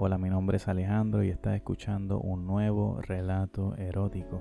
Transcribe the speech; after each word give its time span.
Hola, 0.00 0.16
mi 0.16 0.30
nombre 0.30 0.58
es 0.58 0.68
Alejandro 0.68 1.24
y 1.24 1.28
estás 1.28 1.56
escuchando 1.56 2.20
un 2.20 2.46
nuevo 2.46 3.00
relato 3.00 3.74
erótico. 3.74 4.40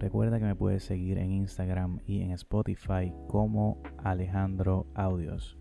Recuerda 0.00 0.40
que 0.40 0.46
me 0.46 0.56
puedes 0.56 0.82
seguir 0.82 1.18
en 1.18 1.30
Instagram 1.30 2.00
y 2.08 2.22
en 2.22 2.32
Spotify 2.32 3.14
como 3.28 3.80
Alejandro 4.02 4.88
Audios. 4.96 5.56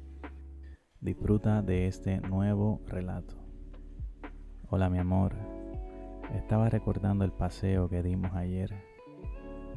Disfruta 1.00 1.62
de 1.62 1.86
este 1.86 2.22
nuevo 2.22 2.82
relato. 2.88 3.36
Hola 4.72 4.90
mi 4.90 4.98
amor, 4.98 5.36
estaba 6.34 6.68
recordando 6.70 7.24
el 7.24 7.34
paseo 7.34 7.90
que 7.90 8.02
dimos 8.02 8.34
ayer. 8.34 8.74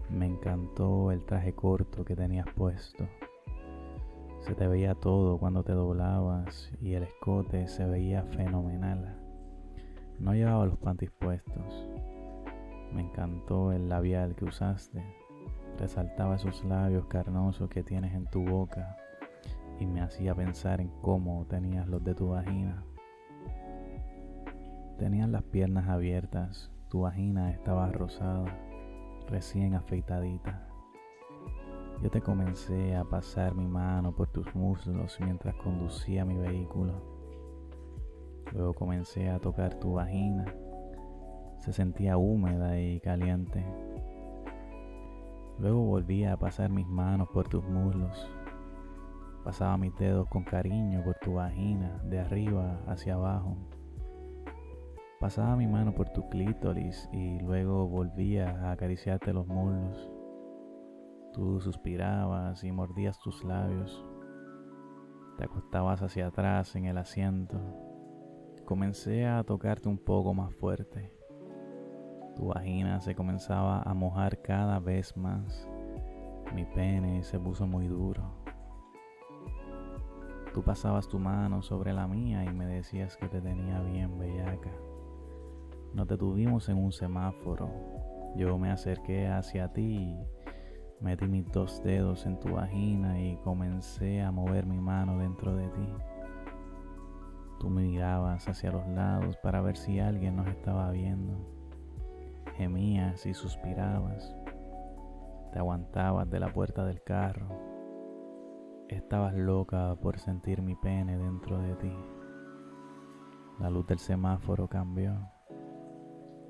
Me 0.08 0.24
encantó 0.24 1.12
el 1.12 1.26
traje 1.26 1.52
corto 1.52 2.06
que 2.06 2.16
tenías 2.16 2.46
puesto. 2.56 3.06
Se 4.40 4.54
te 4.54 4.66
veía 4.66 4.94
todo 4.94 5.36
cuando 5.36 5.62
te 5.62 5.72
doblabas 5.72 6.72
y 6.80 6.94
el 6.94 7.02
escote 7.02 7.68
se 7.68 7.84
veía 7.84 8.22
fenomenal. 8.22 9.25
No 10.18 10.34
llevaba 10.34 10.66
los 10.66 10.78
panties 10.78 11.10
puestos. 11.10 11.88
Me 12.92 13.02
encantó 13.02 13.72
el 13.72 13.88
labial 13.88 14.34
que 14.34 14.46
usaste. 14.46 15.04
Resaltaba 15.78 16.36
esos 16.36 16.64
labios 16.64 17.06
carnosos 17.06 17.68
que 17.68 17.82
tienes 17.82 18.14
en 18.14 18.26
tu 18.26 18.42
boca 18.42 18.96
y 19.78 19.86
me 19.86 20.00
hacía 20.00 20.34
pensar 20.34 20.80
en 20.80 20.88
cómo 21.02 21.44
tenías 21.46 21.86
los 21.86 22.02
de 22.02 22.14
tu 22.14 22.28
vagina. 22.28 22.82
Tenías 24.98 25.28
las 25.28 25.42
piernas 25.42 25.88
abiertas, 25.88 26.70
tu 26.88 27.02
vagina 27.02 27.50
estaba 27.50 27.92
rosada, 27.92 28.46
recién 29.28 29.74
afeitadita. 29.74 30.66
Yo 32.02 32.10
te 32.10 32.22
comencé 32.22 32.96
a 32.96 33.04
pasar 33.04 33.54
mi 33.54 33.66
mano 33.66 34.14
por 34.14 34.28
tus 34.28 34.54
muslos 34.54 35.18
mientras 35.20 35.54
conducía 35.56 36.24
mi 36.24 36.36
vehículo. 36.36 37.15
Luego 38.56 38.72
comencé 38.72 39.28
a 39.28 39.38
tocar 39.38 39.74
tu 39.74 39.92
vagina. 39.92 40.46
Se 41.58 41.74
sentía 41.74 42.16
húmeda 42.16 42.80
y 42.80 43.00
caliente. 43.00 43.62
Luego 45.58 45.84
volví 45.84 46.24
a 46.24 46.38
pasar 46.38 46.70
mis 46.70 46.86
manos 46.86 47.28
por 47.34 47.48
tus 47.48 47.62
muslos. 47.64 48.30
Pasaba 49.44 49.76
mis 49.76 49.94
dedos 49.96 50.26
con 50.28 50.42
cariño 50.42 51.04
por 51.04 51.16
tu 51.16 51.34
vagina, 51.34 52.00
de 52.04 52.18
arriba 52.18 52.80
hacia 52.86 53.14
abajo. 53.14 53.58
Pasaba 55.20 55.54
mi 55.56 55.66
mano 55.66 55.94
por 55.94 56.08
tu 56.08 56.26
clítoris 56.30 57.10
y 57.12 57.38
luego 57.40 57.86
volvía 57.86 58.58
a 58.62 58.72
acariciarte 58.72 59.34
los 59.34 59.46
muslos. 59.46 60.10
Tú 61.34 61.60
suspirabas 61.60 62.64
y 62.64 62.72
mordías 62.72 63.18
tus 63.20 63.44
labios. 63.44 64.02
Te 65.36 65.44
acostabas 65.44 66.00
hacia 66.00 66.28
atrás 66.28 66.74
en 66.74 66.86
el 66.86 66.96
asiento 66.96 67.60
comencé 68.66 69.24
a 69.24 69.44
tocarte 69.44 69.88
un 69.88 69.96
poco 69.96 70.34
más 70.34 70.52
fuerte. 70.56 71.12
Tu 72.34 72.46
vagina 72.48 73.00
se 73.00 73.14
comenzaba 73.14 73.80
a 73.80 73.94
mojar 73.94 74.42
cada 74.42 74.80
vez 74.80 75.16
más. 75.16 75.68
Mi 76.52 76.64
pene 76.64 77.22
se 77.22 77.38
puso 77.38 77.66
muy 77.66 77.86
duro. 77.86 78.24
Tú 80.52 80.62
pasabas 80.62 81.06
tu 81.06 81.18
mano 81.18 81.62
sobre 81.62 81.92
la 81.92 82.08
mía 82.08 82.44
y 82.44 82.52
me 82.52 82.66
decías 82.66 83.16
que 83.16 83.28
te 83.28 83.40
tenía 83.40 83.80
bien 83.80 84.18
bellaca. 84.18 84.72
Nos 85.94 86.08
detuvimos 86.08 86.68
en 86.68 86.78
un 86.78 86.90
semáforo. 86.90 87.70
Yo 88.34 88.58
me 88.58 88.70
acerqué 88.70 89.28
hacia 89.28 89.72
ti, 89.72 90.18
metí 91.00 91.26
mis 91.26 91.50
dos 91.52 91.82
dedos 91.84 92.26
en 92.26 92.40
tu 92.40 92.54
vagina 92.54 93.20
y 93.20 93.36
comencé 93.44 94.22
a 94.22 94.32
mover 94.32 94.66
mi 94.66 94.80
mano 94.80 95.18
dentro 95.18 95.54
de 95.54 95.68
ti. 95.68 96.15
Tú 97.58 97.70
mirabas 97.70 98.46
hacia 98.48 98.70
los 98.70 98.86
lados 98.88 99.36
para 99.38 99.62
ver 99.62 99.76
si 99.76 99.98
alguien 99.98 100.36
nos 100.36 100.46
estaba 100.48 100.90
viendo. 100.90 101.38
Gemías 102.56 103.24
y 103.24 103.32
suspirabas. 103.32 104.36
Te 105.52 105.58
aguantabas 105.58 106.28
de 106.28 106.40
la 106.40 106.52
puerta 106.52 106.84
del 106.84 107.02
carro. 107.02 107.48
Estabas 108.88 109.34
loca 109.34 109.96
por 110.02 110.18
sentir 110.18 110.60
mi 110.60 110.74
pene 110.74 111.16
dentro 111.16 111.58
de 111.58 111.74
ti. 111.76 111.96
La 113.58 113.70
luz 113.70 113.86
del 113.86 113.98
semáforo 113.98 114.68
cambió. 114.68 115.30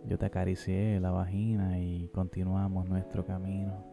Yo 0.07 0.19
te 0.19 0.27
acaricié 0.27 0.99
la 0.99 1.13
vagina 1.13 1.79
y 1.79 2.09
continuamos 2.09 2.89
nuestro 2.89 3.25
camino. 3.25 3.85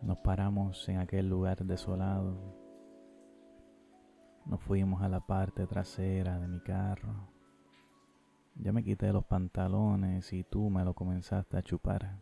Nos 0.00 0.18
paramos 0.18 0.88
en 0.88 0.98
aquel 0.98 1.28
lugar 1.28 1.64
desolado 1.64 2.65
nos 4.46 4.60
fuimos 4.60 5.02
a 5.02 5.08
la 5.08 5.20
parte 5.20 5.66
trasera 5.66 6.38
de 6.38 6.48
mi 6.48 6.60
carro. 6.60 7.28
Ya 8.54 8.72
me 8.72 8.84
quité 8.84 9.12
los 9.12 9.24
pantalones 9.24 10.32
y 10.32 10.44
tú 10.44 10.70
me 10.70 10.84
lo 10.84 10.94
comenzaste 10.94 11.56
a 11.56 11.62
chupar. 11.62 12.18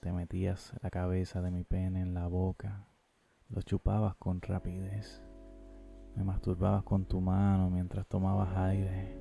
Te 0.00 0.12
metías 0.12 0.72
la 0.82 0.90
cabeza 0.90 1.42
de 1.42 1.50
mi 1.50 1.64
pene 1.64 2.00
en 2.00 2.14
la 2.14 2.26
boca, 2.26 2.86
lo 3.48 3.62
chupabas 3.62 4.14
con 4.16 4.40
rapidez. 4.40 5.22
Me 6.16 6.24
masturbabas 6.24 6.84
con 6.84 7.06
tu 7.06 7.20
mano 7.20 7.70
mientras 7.70 8.06
tomabas 8.06 8.56
aire. 8.56 9.18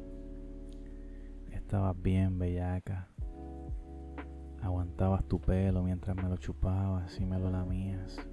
Estabas 1.52 2.00
bien 2.02 2.40
bellaca. 2.40 3.10
Aguantabas 4.62 5.26
tu 5.28 5.40
pelo 5.40 5.84
mientras 5.84 6.16
me 6.16 6.30
lo 6.30 6.38
chupabas 6.38 7.20
y 7.20 7.26
me 7.26 7.40
lo 7.40 7.50
lamías. 7.50 8.31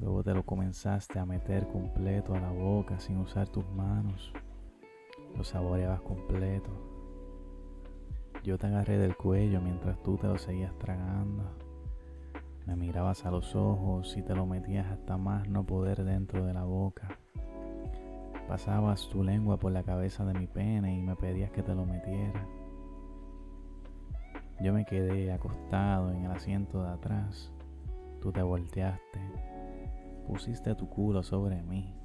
Luego 0.00 0.22
te 0.22 0.32
lo 0.32 0.44
comenzaste 0.44 1.18
a 1.18 1.26
meter 1.26 1.66
completo 1.66 2.34
a 2.34 2.40
la 2.40 2.50
boca 2.50 3.00
sin 3.00 3.18
usar 3.18 3.48
tus 3.48 3.68
manos. 3.70 4.32
Lo 5.36 5.42
saboreabas 5.42 6.00
completo. 6.02 6.70
Yo 8.44 8.58
te 8.58 8.68
agarré 8.68 8.96
del 8.96 9.16
cuello 9.16 9.60
mientras 9.60 10.00
tú 10.04 10.16
te 10.16 10.28
lo 10.28 10.38
seguías 10.38 10.76
tragando. 10.78 11.50
Me 12.64 12.76
mirabas 12.76 13.26
a 13.26 13.32
los 13.32 13.56
ojos 13.56 14.16
y 14.16 14.22
te 14.22 14.36
lo 14.36 14.46
metías 14.46 14.86
hasta 14.86 15.16
más 15.16 15.48
no 15.48 15.64
poder 15.64 16.04
dentro 16.04 16.46
de 16.46 16.54
la 16.54 16.62
boca. 16.62 17.08
Pasabas 18.46 19.08
tu 19.08 19.24
lengua 19.24 19.58
por 19.58 19.72
la 19.72 19.82
cabeza 19.82 20.24
de 20.24 20.38
mi 20.38 20.46
pene 20.46 20.96
y 20.96 21.02
me 21.02 21.16
pedías 21.16 21.50
que 21.50 21.62
te 21.62 21.74
lo 21.74 21.84
metiera. 21.84 22.46
Yo 24.60 24.72
me 24.72 24.84
quedé 24.84 25.32
acostado 25.32 26.12
en 26.12 26.24
el 26.24 26.30
asiento 26.30 26.82
de 26.82 26.90
atrás. 26.90 27.52
Tú 28.20 28.32
te 28.32 28.42
volteaste 28.42 29.57
pusiste 30.28 30.74
tu 30.74 30.90
culo 30.90 31.22
sobre 31.22 31.62
mí. 31.62 31.96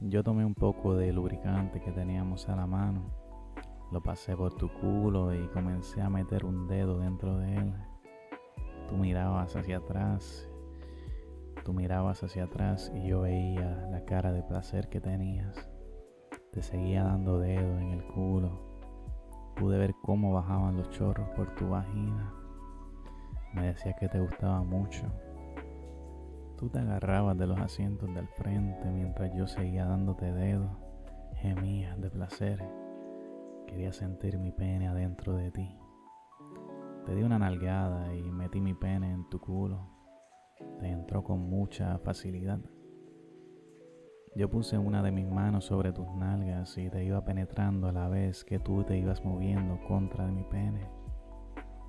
Yo 0.00 0.22
tomé 0.22 0.44
un 0.44 0.54
poco 0.54 0.94
de 0.94 1.12
lubricante 1.12 1.80
que 1.80 1.90
teníamos 1.90 2.48
a 2.48 2.54
la 2.54 2.66
mano, 2.66 3.02
lo 3.90 4.00
pasé 4.00 4.36
por 4.36 4.54
tu 4.54 4.72
culo 4.72 5.34
y 5.34 5.48
comencé 5.48 6.00
a 6.00 6.08
meter 6.08 6.44
un 6.44 6.68
dedo 6.68 7.00
dentro 7.00 7.38
de 7.38 7.56
él. 7.56 7.74
Tú 8.88 8.96
mirabas 8.96 9.56
hacia 9.56 9.78
atrás, 9.78 10.48
tú 11.64 11.72
mirabas 11.72 12.22
hacia 12.22 12.44
atrás 12.44 12.92
y 12.94 13.08
yo 13.08 13.22
veía 13.22 13.88
la 13.90 14.04
cara 14.04 14.32
de 14.32 14.44
placer 14.44 14.88
que 14.88 15.00
tenías. 15.00 15.68
Te 16.52 16.62
seguía 16.62 17.02
dando 17.02 17.40
dedo 17.40 17.78
en 17.80 17.90
el 17.90 18.06
culo. 18.06 18.60
Pude 19.56 19.76
ver 19.76 19.94
cómo 20.02 20.32
bajaban 20.32 20.76
los 20.76 20.88
chorros 20.90 21.28
por 21.30 21.52
tu 21.56 21.68
vagina. 21.68 22.32
Me 23.54 23.66
decía 23.66 23.94
que 23.98 24.08
te 24.08 24.20
gustaba 24.20 24.62
mucho. 24.62 25.06
Tú 26.60 26.68
te 26.68 26.78
agarrabas 26.78 27.38
de 27.38 27.46
los 27.46 27.58
asientos 27.58 28.12
del 28.14 28.28
frente 28.28 28.90
mientras 28.90 29.32
yo 29.32 29.46
seguía 29.46 29.86
dándote 29.86 30.30
dedos, 30.30 30.70
gemías 31.36 31.98
de 31.98 32.10
placer. 32.10 32.62
Quería 33.66 33.94
sentir 33.94 34.38
mi 34.38 34.52
pene 34.52 34.86
adentro 34.86 35.36
de 35.36 35.50
ti. 35.52 35.74
Te 37.06 37.14
di 37.14 37.22
una 37.22 37.38
nalgada 37.38 38.14
y 38.14 38.30
metí 38.30 38.60
mi 38.60 38.74
pene 38.74 39.10
en 39.10 39.26
tu 39.30 39.40
culo. 39.40 39.88
Te 40.80 40.88
entró 40.88 41.24
con 41.24 41.48
mucha 41.48 41.98
facilidad. 42.00 42.60
Yo 44.36 44.50
puse 44.50 44.76
una 44.76 45.02
de 45.02 45.12
mis 45.12 45.26
manos 45.26 45.64
sobre 45.64 45.94
tus 45.94 46.12
nalgas 46.14 46.76
y 46.76 46.90
te 46.90 47.02
iba 47.02 47.24
penetrando 47.24 47.88
a 47.88 47.92
la 47.92 48.08
vez 48.08 48.44
que 48.44 48.58
tú 48.58 48.84
te 48.84 48.98
ibas 48.98 49.24
moviendo 49.24 49.80
contra 49.88 50.26
mi 50.26 50.44
pene. 50.44 50.90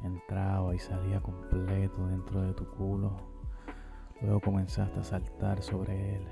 Entraba 0.06 0.74
y 0.74 0.80
salía 0.80 1.20
completo 1.20 2.08
dentro 2.08 2.42
de 2.42 2.54
tu 2.54 2.66
culo 2.72 3.31
Luego 4.22 4.40
comenzaste 4.40 5.00
a 5.00 5.04
saltar 5.04 5.64
sobre 5.64 6.16
él. 6.16 6.28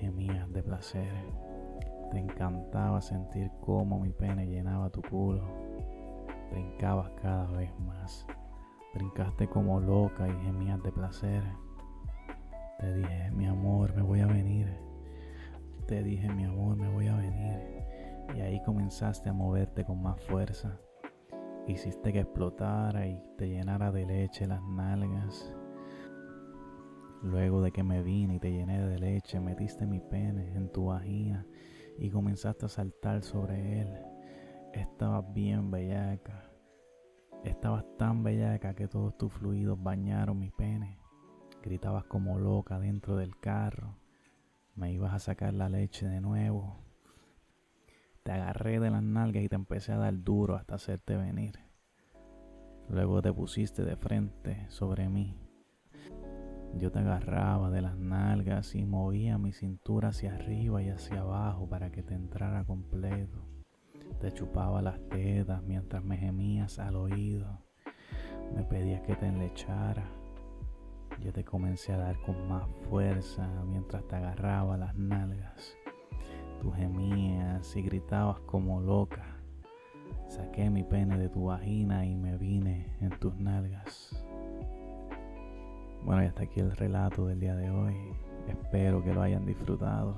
Gemías 0.00 0.52
de 0.52 0.62
placer. 0.62 1.12
Te 2.10 2.18
encantaba 2.18 3.00
sentir 3.00 3.50
cómo 3.60 4.00
mi 4.00 4.12
pene 4.12 4.46
llenaba 4.46 4.90
tu 4.90 5.00
culo. 5.02 5.44
Brincabas 6.50 7.10
cada 7.22 7.46
vez 7.52 7.72
más. 7.80 8.26
Brincaste 8.94 9.48
como 9.48 9.80
loca 9.80 10.28
y 10.28 10.44
gemías 10.44 10.82
de 10.82 10.90
placer. 10.90 11.44
Te 12.80 12.94
dije, 12.94 13.30
mi 13.30 13.46
amor, 13.46 13.94
me 13.94 14.02
voy 14.02 14.20
a 14.20 14.26
venir. 14.26 14.76
Te 15.86 16.02
dije, 16.02 16.28
mi 16.32 16.44
amor, 16.44 16.76
me 16.76 16.88
voy 16.88 17.06
a 17.06 17.14
venir. 17.14 17.60
Y 18.34 18.40
ahí 18.40 18.60
comenzaste 18.64 19.28
a 19.28 19.32
moverte 19.32 19.84
con 19.84 20.02
más 20.02 20.20
fuerza. 20.24 20.80
Hiciste 21.68 22.12
que 22.12 22.20
explotara 22.20 23.06
y 23.06 23.22
te 23.38 23.48
llenara 23.48 23.92
de 23.92 24.04
leche 24.04 24.48
las 24.48 24.62
nalgas 24.64 25.54
Luego 27.22 27.62
de 27.62 27.70
que 27.70 27.84
me 27.84 28.02
vine 28.02 28.36
y 28.36 28.38
te 28.40 28.50
llené 28.50 28.84
de 28.84 28.98
leche, 28.98 29.38
metiste 29.38 29.86
mi 29.86 30.00
pene 30.00 30.54
en 30.56 30.70
tu 30.72 30.86
vagina 30.86 31.46
y 31.96 32.10
comenzaste 32.10 32.66
a 32.66 32.68
saltar 32.68 33.22
sobre 33.22 33.80
él. 33.80 33.88
Estabas 34.72 35.32
bien 35.32 35.70
bellaca. 35.70 36.50
Estabas 37.44 37.84
tan 37.96 38.24
bellaca 38.24 38.74
que 38.74 38.88
todos 38.88 39.16
tus 39.16 39.32
fluidos 39.32 39.80
bañaron 39.80 40.38
mi 40.38 40.50
pene. 40.50 40.98
Gritabas 41.62 42.04
como 42.04 42.40
loca 42.40 42.80
dentro 42.80 43.16
del 43.16 43.38
carro. 43.38 43.98
Me 44.74 44.92
ibas 44.92 45.14
a 45.14 45.20
sacar 45.20 45.54
la 45.54 45.68
leche 45.68 46.08
de 46.08 46.20
nuevo. 46.20 46.80
Te 48.24 48.32
agarré 48.32 48.80
de 48.80 48.90
las 48.90 49.02
nalgas 49.02 49.44
y 49.44 49.48
te 49.48 49.54
empecé 49.54 49.92
a 49.92 49.98
dar 49.98 50.24
duro 50.24 50.56
hasta 50.56 50.74
hacerte 50.74 51.16
venir. 51.16 51.58
Luego 52.88 53.22
te 53.22 53.32
pusiste 53.32 53.84
de 53.84 53.96
frente 53.96 54.66
sobre 54.70 55.08
mí. 55.08 55.51
Yo 56.78 56.90
te 56.90 57.00
agarraba 57.00 57.70
de 57.70 57.82
las 57.82 57.96
nalgas 57.96 58.74
y 58.74 58.84
movía 58.84 59.38
mi 59.38 59.52
cintura 59.52 60.08
hacia 60.08 60.34
arriba 60.34 60.82
y 60.82 60.88
hacia 60.88 61.20
abajo 61.20 61.68
para 61.68 61.90
que 61.90 62.02
te 62.02 62.14
entrara 62.14 62.64
completo. 62.64 63.38
Te 64.20 64.32
chupaba 64.32 64.82
las 64.82 64.98
tetas 65.08 65.62
mientras 65.62 66.02
me 66.02 66.16
gemías 66.16 66.78
al 66.78 66.96
oído. 66.96 67.60
Me 68.54 68.64
pedías 68.64 69.02
que 69.02 69.14
te 69.14 69.26
enlechara. 69.26 70.08
Yo 71.20 71.32
te 71.32 71.44
comencé 71.44 71.92
a 71.92 71.98
dar 71.98 72.20
con 72.22 72.48
más 72.48 72.68
fuerza 72.88 73.46
mientras 73.64 74.06
te 74.08 74.16
agarraba 74.16 74.76
las 74.76 74.96
nalgas. 74.96 75.76
Tú 76.60 76.72
gemías 76.72 77.76
y 77.76 77.82
gritabas 77.82 78.40
como 78.40 78.80
loca. 78.80 79.36
Saqué 80.28 80.70
mi 80.70 80.82
pene 80.84 81.18
de 81.18 81.28
tu 81.28 81.44
vagina 81.44 82.06
y 82.06 82.16
me 82.16 82.36
vine 82.38 82.96
en 83.00 83.10
tus 83.18 83.36
nalgas. 83.36 84.21
Bueno, 86.04 86.24
y 86.24 86.26
hasta 86.26 86.42
aquí 86.42 86.60
el 86.60 86.72
relato 86.72 87.26
del 87.26 87.40
día 87.40 87.54
de 87.54 87.70
hoy. 87.70 87.94
Espero 88.48 89.02
que 89.04 89.14
lo 89.14 89.22
hayan 89.22 89.46
disfrutado. 89.46 90.16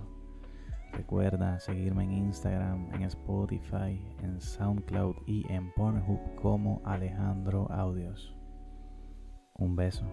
Recuerda 0.92 1.58
seguirme 1.60 2.04
en 2.04 2.12
Instagram, 2.12 2.94
en 2.94 3.02
Spotify, 3.02 4.00
en 4.22 4.40
SoundCloud 4.40 5.16
y 5.26 5.44
en 5.52 5.72
Pornhub 5.74 6.20
como 6.36 6.80
Alejandro 6.84 7.70
Audios. 7.70 8.34
Un 9.56 9.76
beso. 9.76 10.06